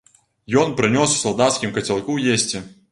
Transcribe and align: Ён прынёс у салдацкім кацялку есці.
Ён 0.61 0.73
прынёс 0.79 1.13
у 1.17 1.21
салдацкім 1.27 1.77
кацялку 1.79 2.21
есці. 2.37 2.69